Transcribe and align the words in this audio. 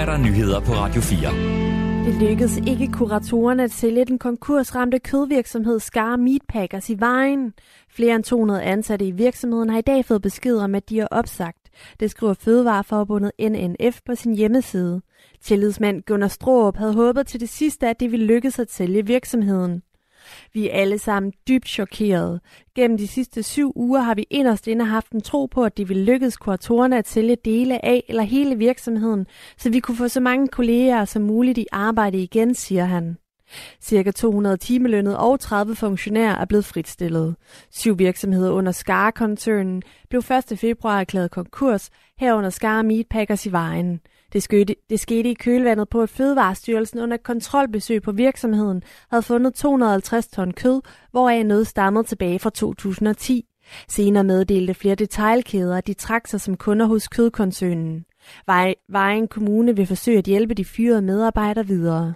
er 0.00 0.04
der 0.04 0.18
nyheder 0.18 0.60
på 0.60 0.72
Radio 0.72 1.00
4. 1.00 1.28
Det 2.04 2.22
lykkedes 2.22 2.56
ikke 2.56 2.86
kuratorerne 2.92 3.64
at 3.64 3.70
sælge 3.70 4.04
den 4.04 4.18
konkursramte 4.18 4.98
kødvirksomhed 4.98 5.80
Skar 5.80 6.16
Meatpackers 6.16 6.90
i 6.90 6.96
vejen. 6.98 7.52
Flere 7.90 8.14
end 8.14 8.24
200 8.24 8.62
ansatte 8.62 9.06
i 9.06 9.10
virksomheden 9.10 9.70
har 9.70 9.78
i 9.78 9.82
dag 9.82 10.04
fået 10.04 10.22
besked 10.22 10.56
om, 10.56 10.74
at 10.74 10.88
de 10.88 11.00
er 11.00 11.06
opsagt. 11.10 11.70
Det 12.00 12.10
skriver 12.10 12.34
Fødevareforbundet 12.34 13.32
NNF 13.40 14.00
på 14.06 14.14
sin 14.14 14.34
hjemmeside. 14.34 15.00
Tillidsmand 15.42 16.02
Gunnar 16.02 16.28
Stroop 16.28 16.76
havde 16.76 16.94
håbet 16.94 17.26
til 17.26 17.40
det 17.40 17.48
sidste, 17.48 17.88
at 17.88 18.00
det 18.00 18.12
ville 18.12 18.26
lykkes 18.26 18.58
at 18.58 18.72
sælge 18.72 19.06
virksomheden. 19.06 19.82
Vi 20.52 20.68
er 20.68 20.72
alle 20.72 20.98
sammen 20.98 21.32
dybt 21.48 21.68
chokerede. 21.68 22.40
Gennem 22.74 22.98
de 22.98 23.08
sidste 23.08 23.42
syv 23.42 23.72
uger 23.76 24.00
har 24.00 24.14
vi 24.14 24.26
inderst 24.30 24.66
inde 24.66 24.84
haft 24.84 25.12
en 25.12 25.20
tro 25.20 25.46
på, 25.46 25.64
at 25.64 25.76
det 25.76 25.88
ville 25.88 26.04
lykkes 26.04 26.36
kuratorerne 26.36 26.98
at 26.98 27.08
sælge 27.08 27.36
dele 27.44 27.84
af 27.84 28.04
eller 28.08 28.22
hele 28.22 28.58
virksomheden, 28.58 29.26
så 29.58 29.70
vi 29.70 29.80
kunne 29.80 29.96
få 29.96 30.08
så 30.08 30.20
mange 30.20 30.48
kolleger 30.48 31.04
som 31.04 31.22
muligt 31.22 31.58
i 31.58 31.66
arbejde 31.72 32.22
igen, 32.22 32.54
siger 32.54 32.84
han. 32.84 33.16
Cirka 33.80 34.10
200 34.10 34.56
timelønnet 34.56 35.16
og 35.16 35.40
30 35.40 35.76
funktionærer 35.76 36.36
er 36.36 36.44
blevet 36.44 36.64
fritstillet. 36.64 37.36
Syv 37.70 37.98
virksomheder 37.98 38.50
under 38.50 38.72
Skar-koncernen 38.72 39.82
blev 40.08 40.22
1. 40.50 40.58
februar 40.58 41.00
erklæret 41.00 41.30
konkurs, 41.30 41.90
herunder 42.18 42.50
Skar 42.50 42.82
Meatpackers 42.82 43.46
i 43.46 43.52
vejen. 43.52 44.00
Det 44.32 44.42
skete, 44.42 44.74
det 44.90 45.00
skete 45.00 45.30
i 45.30 45.34
kølvandet 45.34 45.88
på, 45.88 46.02
at 46.02 46.08
Fødevarestyrelsen 46.08 46.98
under 46.98 47.16
kontrolbesøg 47.16 48.02
på 48.02 48.12
virksomheden 48.12 48.82
havde 49.10 49.22
fundet 49.22 49.54
250 49.54 50.28
ton 50.28 50.52
kød, 50.52 50.80
hvoraf 51.10 51.46
noget 51.46 51.66
stammede 51.66 52.04
tilbage 52.04 52.38
fra 52.38 52.50
2010. 52.50 53.46
Senere 53.88 54.24
meddelte 54.24 54.74
flere 54.74 54.94
detailkæder, 54.94 55.76
at 55.76 55.86
de 55.86 55.94
trak 55.94 56.26
sig 56.26 56.40
som 56.40 56.56
kunder 56.56 56.86
hos 56.86 57.08
kødkoncernen. 57.08 58.04
Vejen 58.88 59.28
Kommune 59.28 59.76
vil 59.76 59.86
forsøge 59.86 60.18
at 60.18 60.24
hjælpe 60.24 60.54
de 60.54 60.64
fyrede 60.64 61.02
medarbejdere 61.02 61.66
videre. 61.66 62.14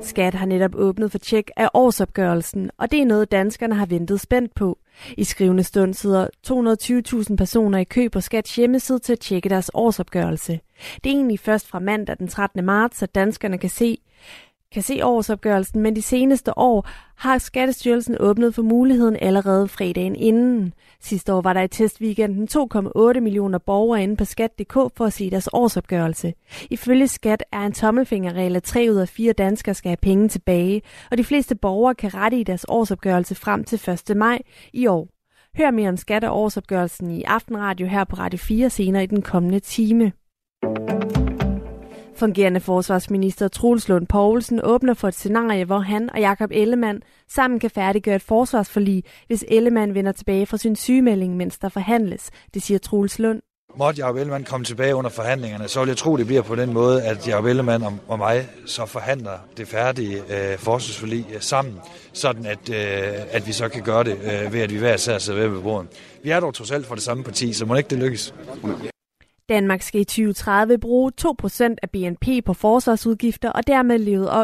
Skat 0.00 0.34
har 0.34 0.46
netop 0.46 0.74
åbnet 0.74 1.10
for 1.10 1.18
tjek 1.18 1.50
af 1.56 1.68
årsopgørelsen, 1.74 2.70
og 2.78 2.90
det 2.90 3.02
er 3.02 3.06
noget, 3.06 3.32
danskerne 3.32 3.74
har 3.74 3.86
ventet 3.86 4.20
spændt 4.20 4.54
på. 4.54 4.78
I 5.16 5.24
skrivende 5.24 5.62
stund 5.64 5.94
sidder 5.94 6.26
220.000 7.30 7.36
personer 7.36 7.78
i 7.78 7.84
kø 7.84 8.08
på 8.08 8.20
Skats 8.20 8.56
hjemmeside 8.56 8.98
til 8.98 9.12
at 9.12 9.20
tjekke 9.20 9.48
deres 9.48 9.70
årsopgørelse. 9.74 10.60
Det 11.04 11.10
er 11.10 11.14
egentlig 11.14 11.40
først 11.40 11.68
fra 11.68 11.78
mandag 11.78 12.18
den 12.18 12.28
13. 12.28 12.64
marts, 12.64 13.02
at 13.02 13.14
danskerne 13.14 13.58
kan 13.58 13.70
se, 13.70 13.98
kan 14.72 14.82
se 14.82 15.04
årsopgørelsen, 15.04 15.80
men 15.80 15.96
de 15.96 16.02
seneste 16.02 16.58
år 16.58 16.88
har 17.16 17.38
Skattestyrelsen 17.38 18.16
åbnet 18.20 18.54
for 18.54 18.62
muligheden 18.62 19.16
allerede 19.20 19.68
fredagen 19.68 20.16
inden. 20.16 20.74
Sidste 21.00 21.32
år 21.32 21.40
var 21.40 21.52
der 21.52 21.60
i 21.60 21.68
testweekenden 21.68 22.48
2,8 23.14 23.20
millioner 23.20 23.58
borgere 23.58 24.02
inde 24.02 24.16
på 24.16 24.24
skat.dk 24.24 24.72
for 24.72 25.04
at 25.04 25.12
se 25.12 25.30
deres 25.30 25.48
årsopgørelse. 25.52 26.34
Ifølge 26.70 27.08
Skat 27.08 27.44
er 27.52 27.60
en 27.60 27.72
tommelfingerregel, 27.72 28.56
at 28.56 28.62
3 28.62 28.88
ud 28.90 28.96
af 28.96 29.08
4 29.08 29.32
danskere 29.32 29.74
skal 29.74 29.88
have 29.88 29.96
penge 29.96 30.28
tilbage, 30.28 30.82
og 31.10 31.18
de 31.18 31.24
fleste 31.24 31.54
borgere 31.54 31.94
kan 31.94 32.14
rette 32.14 32.40
i 32.40 32.42
deres 32.42 32.66
årsopgørelse 32.68 33.34
frem 33.34 33.64
til 33.64 33.90
1. 34.10 34.16
maj 34.16 34.38
i 34.72 34.86
år. 34.86 35.08
Hør 35.56 35.70
mere 35.70 35.88
om 35.88 35.96
skat 35.96 36.24
og 36.24 36.38
årsopgørelsen 36.38 37.10
i 37.10 37.22
Aftenradio 37.22 37.86
her 37.86 38.04
på 38.04 38.16
Radio 38.16 38.38
4 38.38 38.70
senere 38.70 39.02
i 39.02 39.06
den 39.06 39.22
kommende 39.22 39.60
time. 39.60 40.12
Fungerende 42.16 42.60
forsvarsminister 42.60 43.48
Troels 43.48 43.88
Lund 43.88 44.06
Poulsen 44.06 44.60
åbner 44.64 44.94
for 44.94 45.08
et 45.08 45.14
scenarie, 45.14 45.64
hvor 45.64 45.78
han 45.78 46.10
og 46.14 46.20
Jakob 46.20 46.50
Ellemann 46.52 47.02
sammen 47.28 47.60
kan 47.60 47.70
færdiggøre 47.70 48.16
et 48.16 48.22
forsvarsforlig, 48.22 49.04
hvis 49.26 49.44
Ellemann 49.48 49.94
vender 49.94 50.12
tilbage 50.12 50.46
fra 50.46 50.56
sin 50.56 50.76
sygemelding, 50.76 51.36
mens 51.36 51.58
der 51.58 51.68
forhandles. 51.68 52.30
Det 52.54 52.62
siger 52.62 52.78
Troels 52.78 53.18
Lund. 53.18 53.42
Måtte 53.76 54.00
Jacob 54.00 54.16
Ellemann 54.16 54.44
komme 54.44 54.64
tilbage 54.64 54.94
under 54.94 55.10
forhandlingerne, 55.10 55.68
så 55.68 55.80
vil 55.80 55.88
jeg 55.88 55.96
tro, 55.96 56.16
det 56.16 56.26
bliver 56.26 56.42
på 56.42 56.54
den 56.54 56.72
måde, 56.72 57.02
at 57.02 57.28
Jacob 57.28 57.44
Ellemann 57.44 58.00
og 58.08 58.18
mig 58.18 58.48
så 58.66 58.86
forhandler 58.86 59.38
det 59.56 59.68
færdige 59.68 60.16
øh, 60.16 60.58
forsvarsforlig 60.58 61.26
øh, 61.34 61.40
sammen, 61.40 61.74
sådan 62.12 62.46
at, 62.46 62.70
øh, 62.70 63.20
at 63.30 63.46
vi 63.46 63.52
så 63.52 63.68
kan 63.68 63.82
gøre 63.82 64.04
det 64.04 64.12
øh, 64.22 64.52
ved, 64.52 64.60
at 64.60 64.72
vi 64.72 64.78
hver 64.78 64.94
især 64.94 65.18
sidder 65.18 65.48
ved 65.48 65.62
bordet. 65.62 65.88
Vi 66.22 66.30
er 66.30 66.40
dog 66.40 66.54
trods 66.54 66.70
alt 66.70 66.86
for 66.86 66.94
det 66.94 67.04
samme 67.04 67.24
parti, 67.24 67.52
så 67.52 67.66
må 67.66 67.74
ikke 67.74 67.90
det 67.90 67.98
lykkes. 67.98 68.34
Danmark 69.48 69.82
skal 69.82 70.00
i 70.00 70.04
2030 70.04 70.78
bruge 70.78 71.12
2% 71.20 71.74
af 71.82 71.90
BNP 71.90 72.44
på 72.44 72.52
forsvarsudgifter 72.54 73.50
og 73.50 73.66
dermed 73.66 73.98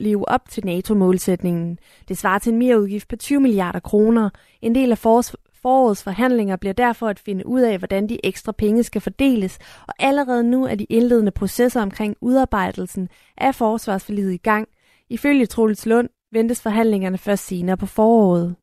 leve 0.00 0.28
op 0.28 0.48
til 0.50 0.64
NATO-målsætningen. 0.64 1.78
Det 2.08 2.18
svarer 2.18 2.38
til 2.38 2.52
en 2.52 2.58
mereudgift 2.58 3.08
på 3.08 3.16
20 3.16 3.40
milliarder 3.40 3.80
kroner. 3.80 4.30
En 4.62 4.74
del 4.74 4.90
af 4.90 4.98
forårets 4.98 6.02
forhandlinger 6.02 6.56
bliver 6.56 6.72
derfor 6.72 7.08
at 7.08 7.18
finde 7.18 7.46
ud 7.46 7.60
af, 7.60 7.78
hvordan 7.78 8.08
de 8.08 8.26
ekstra 8.26 8.52
penge 8.52 8.82
skal 8.82 9.00
fordeles, 9.00 9.58
og 9.88 9.94
allerede 9.98 10.44
nu 10.44 10.64
er 10.66 10.74
de 10.74 10.84
indledende 10.84 11.30
processer 11.30 11.82
omkring 11.82 12.16
udarbejdelsen 12.20 13.08
af 13.38 13.54
forsvarsforliget 13.54 14.32
i 14.32 14.36
gang. 14.36 14.68
Ifølge 15.10 15.46
Troels 15.46 15.86
Lund 15.86 16.08
ventes 16.32 16.62
forhandlingerne 16.62 17.18
først 17.18 17.46
senere 17.46 17.76
på 17.76 17.86
foråret. 17.86 18.56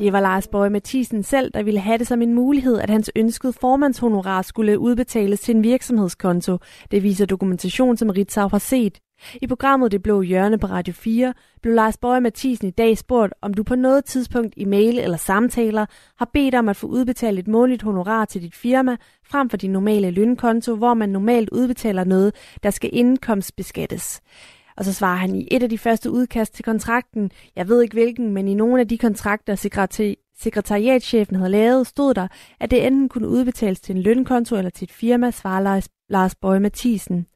Det 0.00 0.12
var 0.12 0.20
Lars 0.20 0.48
Bøge 0.48 0.70
Mathisen 0.70 1.22
selv, 1.22 1.50
der 1.54 1.62
ville 1.62 1.80
have 1.80 1.98
det 1.98 2.06
som 2.06 2.22
en 2.22 2.34
mulighed, 2.34 2.78
at 2.78 2.90
hans 2.90 3.10
ønskede 3.16 3.52
formandshonorar 3.52 4.42
skulle 4.42 4.78
udbetales 4.78 5.40
til 5.40 5.56
en 5.56 5.62
virksomhedskonto. 5.62 6.58
Det 6.90 7.02
viser 7.02 7.26
dokumentation, 7.26 7.96
som 7.96 8.10
Ritzau 8.10 8.48
har 8.48 8.58
set. 8.58 8.98
I 9.42 9.46
programmet 9.46 9.92
Det 9.92 10.02
Blå 10.02 10.22
Hjørne 10.22 10.58
på 10.58 10.66
Radio 10.66 10.94
4 10.94 11.34
blev 11.62 11.74
Lars 11.74 11.96
Bøge 11.96 12.20
Mathisen 12.20 12.68
i 12.68 12.70
dag 12.70 12.98
spurgt, 12.98 13.34
om 13.42 13.54
du 13.54 13.62
på 13.62 13.74
noget 13.74 14.04
tidspunkt 14.04 14.54
i 14.56 14.64
mail 14.64 14.98
eller 14.98 15.16
samtaler 15.16 15.86
har 16.18 16.30
bedt 16.32 16.54
om 16.54 16.68
at 16.68 16.76
få 16.76 16.86
udbetalt 16.86 17.38
et 17.38 17.48
månedligt 17.48 17.82
honorar 17.82 18.24
til 18.24 18.42
dit 18.42 18.54
firma, 18.54 18.96
frem 19.24 19.50
for 19.50 19.56
din 19.56 19.72
normale 19.72 20.10
lønkonto, 20.10 20.76
hvor 20.76 20.94
man 20.94 21.08
normalt 21.08 21.50
udbetaler 21.50 22.04
noget, 22.04 22.34
der 22.62 22.70
skal 22.70 22.90
indkomstbeskattes. 22.92 24.20
Og 24.80 24.86
så 24.86 24.92
svarer 24.92 25.16
han 25.16 25.34
i 25.34 25.48
et 25.50 25.62
af 25.62 25.68
de 25.68 25.78
første 25.78 26.10
udkast 26.10 26.54
til 26.54 26.64
kontrakten, 26.64 27.30
jeg 27.56 27.68
ved 27.68 27.82
ikke 27.82 27.94
hvilken, 27.94 28.32
men 28.32 28.48
i 28.48 28.54
nogle 28.54 28.80
af 28.80 28.88
de 28.88 28.98
kontrakter, 28.98 29.54
sekretari- 29.54 31.36
havde 31.36 31.50
lavet, 31.50 31.86
stod 31.86 32.14
der, 32.14 32.28
at 32.60 32.70
det 32.70 32.86
enten 32.86 33.08
kunne 33.08 33.28
udbetales 33.28 33.80
til 33.80 33.96
en 33.96 34.02
lønkonto 34.02 34.56
eller 34.56 34.70
til 34.70 34.84
et 34.84 34.92
firma, 34.92 35.30
svarer 35.30 35.60
Lars, 35.60 35.88
Lars 36.08 36.34
Bøge 36.34 36.60
Mathisen. 36.60 37.26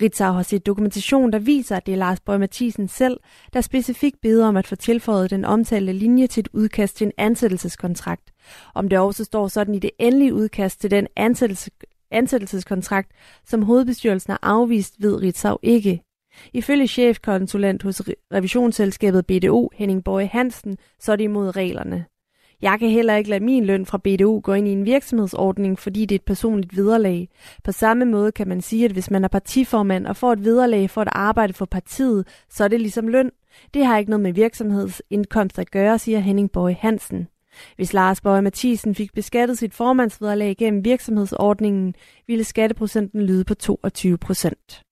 Ritzau 0.00 0.32
har 0.32 0.42
set 0.42 0.66
dokumentation, 0.66 1.32
der 1.32 1.38
viser, 1.38 1.76
at 1.76 1.86
det 1.86 1.92
er 1.92 1.98
Lars 1.98 2.20
Bøge 2.20 2.38
Mathisen 2.38 2.88
selv, 2.88 3.20
der 3.52 3.60
specifikt 3.60 4.20
beder 4.22 4.46
om 4.46 4.56
at 4.56 4.66
få 4.66 4.76
tilføjet 4.76 5.30
den 5.30 5.44
omtalte 5.44 5.92
linje 5.92 6.26
til 6.26 6.40
et 6.40 6.48
udkast 6.52 6.96
til 6.96 7.06
en 7.06 7.12
ansættelseskontrakt. 7.18 8.32
Om 8.74 8.88
det 8.88 8.98
også 8.98 9.24
står 9.24 9.48
sådan 9.48 9.74
i 9.74 9.78
det 9.78 9.90
endelige 9.98 10.34
udkast 10.34 10.80
til 10.80 10.90
den 10.90 11.06
ansættelse, 11.16 11.70
ansættelseskontrakt, 12.10 13.10
som 13.46 13.62
hovedbestyrelsen 13.62 14.30
har 14.30 14.40
afvist, 14.42 14.94
ved 14.98 15.22
Ritzau 15.22 15.58
ikke. 15.62 16.05
Ifølge 16.52 16.86
chefkonsulent 16.86 17.82
hos 17.82 18.02
revisionsselskabet 18.32 19.26
BDO, 19.26 19.70
Henning 19.74 20.04
Bøje 20.04 20.26
Hansen, 20.26 20.78
så 21.00 21.12
er 21.12 21.16
det 21.16 21.24
imod 21.24 21.56
reglerne. 21.56 22.04
Jeg 22.62 22.78
kan 22.78 22.90
heller 22.90 23.16
ikke 23.16 23.30
lade 23.30 23.44
min 23.44 23.64
løn 23.64 23.86
fra 23.86 23.98
BDO 23.98 24.40
gå 24.44 24.52
ind 24.52 24.68
i 24.68 24.72
en 24.72 24.86
virksomhedsordning, 24.86 25.78
fordi 25.78 26.00
det 26.00 26.14
er 26.14 26.18
et 26.18 26.24
personligt 26.24 26.76
vederlag. 26.76 27.28
På 27.64 27.72
samme 27.72 28.04
måde 28.04 28.32
kan 28.32 28.48
man 28.48 28.60
sige, 28.60 28.84
at 28.84 28.90
hvis 28.90 29.10
man 29.10 29.24
er 29.24 29.28
partiformand 29.28 30.06
og 30.06 30.16
får 30.16 30.32
et 30.32 30.44
vederlag 30.44 30.90
for 30.90 31.00
at 31.00 31.08
arbejde 31.12 31.52
for 31.52 31.64
partiet, 31.64 32.28
så 32.50 32.64
er 32.64 32.68
det 32.68 32.80
ligesom 32.80 33.08
løn. 33.08 33.30
Det 33.74 33.86
har 33.86 33.98
ikke 33.98 34.10
noget 34.10 34.22
med 34.22 34.32
virksomhedsindkomst 34.32 35.58
at 35.58 35.70
gøre, 35.70 35.98
siger 35.98 36.18
Henning 36.18 36.52
Bøje 36.52 36.76
Hansen. 36.80 37.28
Hvis 37.76 37.92
Lars 37.92 38.20
Bøje 38.20 38.42
Mathisen 38.42 38.94
fik 38.94 39.14
beskattet 39.14 39.58
sit 39.58 39.74
formandsvederlag 39.74 40.56
gennem 40.56 40.84
virksomhedsordningen, 40.84 41.94
ville 42.26 42.44
skatteprocenten 42.44 43.22
lyde 43.22 43.44
på 43.44 43.54
22 43.54 44.18
procent. 44.18 44.85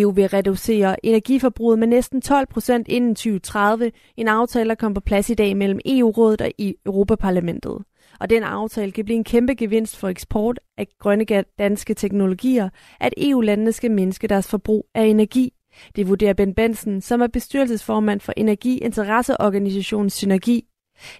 EU 0.00 0.10
vil 0.10 0.28
reducere 0.28 1.06
energiforbruget 1.06 1.78
med 1.78 1.86
næsten 1.86 2.20
12 2.20 2.46
procent 2.46 2.88
inden 2.88 3.14
2030. 3.14 3.92
En 4.16 4.28
aftale, 4.28 4.68
der 4.68 4.74
kom 4.74 4.94
på 4.94 5.00
plads 5.00 5.30
i 5.30 5.34
dag 5.34 5.56
mellem 5.56 5.80
EU-rådet 5.86 6.40
og 6.40 6.50
Europaparlamentet. 6.86 7.78
Og 8.20 8.30
den 8.30 8.42
aftale 8.42 8.92
kan 8.92 9.04
blive 9.04 9.16
en 9.16 9.24
kæmpe 9.24 9.54
gevinst 9.54 9.96
for 9.96 10.08
eksport 10.08 10.60
af 10.78 10.86
grønne 10.98 11.24
danske 11.58 11.94
teknologier, 11.94 12.68
at 13.00 13.14
EU-landene 13.18 13.72
skal 13.72 13.90
mindske 13.90 14.28
deres 14.28 14.48
forbrug 14.48 14.86
af 14.94 15.04
energi. 15.04 15.52
Det 15.96 16.08
vurderer 16.08 16.34
Ben 16.34 16.54
Benson, 16.54 17.00
som 17.00 17.20
er 17.20 17.26
bestyrelsesformand 17.26 18.20
for 18.20 18.32
Energiinteresseorganisationen 18.36 20.10
Synergi. 20.10 20.64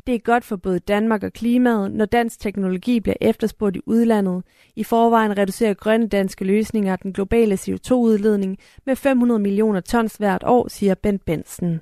Det 0.06 0.14
er 0.14 0.18
godt 0.18 0.44
for 0.44 0.56
både 0.56 0.78
Danmark 0.78 1.22
og 1.22 1.32
klimaet, 1.32 1.92
når 1.92 2.04
dansk 2.04 2.40
teknologi 2.40 3.00
bliver 3.00 3.16
efterspurgt 3.20 3.76
i 3.76 3.80
udlandet. 3.86 4.42
I 4.76 4.84
forvejen 4.84 5.38
reducerer 5.38 5.74
grønne 5.74 6.08
danske 6.08 6.44
løsninger 6.44 6.96
den 6.96 7.12
globale 7.12 7.54
CO2-udledning 7.54 8.56
med 8.86 8.96
500 8.96 9.40
millioner 9.40 9.80
tons 9.80 10.16
hvert 10.16 10.42
år, 10.46 10.68
siger 10.68 10.94
Bent 10.94 11.24
Bensen. 11.24 11.80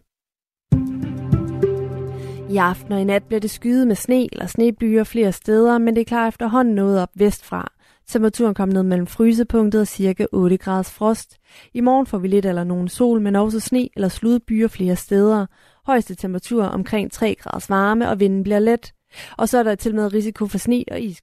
I 2.50 2.56
aften 2.56 2.92
og 2.92 3.00
i 3.00 3.04
nat 3.04 3.24
bliver 3.24 3.40
det 3.40 3.50
skyet 3.50 3.86
med 3.86 3.96
sne 3.96 4.28
eller 4.32 4.46
snebyer 4.46 5.04
flere 5.04 5.32
steder, 5.32 5.78
men 5.78 5.94
det 5.96 6.00
er 6.00 6.04
klar 6.04 6.28
efterhånden 6.28 6.74
noget 6.74 7.02
op 7.02 7.10
vestfra. 7.14 7.72
Temperaturen 8.08 8.54
kom 8.54 8.68
ned 8.68 8.82
mellem 8.82 9.06
frysepunktet 9.06 9.80
og 9.80 9.88
cirka 9.88 10.26
8 10.32 10.56
graders 10.56 10.90
frost. 10.90 11.36
I 11.74 11.80
morgen 11.80 12.06
får 12.06 12.18
vi 12.18 12.28
lidt 12.28 12.46
eller 12.46 12.64
nogen 12.64 12.88
sol, 12.88 13.20
men 13.20 13.36
også 13.36 13.60
sne 13.60 13.88
eller 13.96 14.08
sludbyer 14.08 14.68
flere 14.68 14.96
steder. 14.96 15.46
Højeste 15.86 16.14
temperatur 16.14 16.64
omkring 16.64 17.12
3 17.12 17.34
graders 17.34 17.70
varme, 17.70 18.08
og 18.08 18.20
vinden 18.20 18.42
bliver 18.42 18.58
let. 18.58 18.92
Og 19.38 19.48
så 19.48 19.58
er 19.58 19.62
der 19.62 19.74
til 19.74 19.94
med 19.94 20.12
risiko 20.12 20.46
for 20.46 20.58
sne 20.58 20.84
og 20.90 21.00
is. 21.00 21.20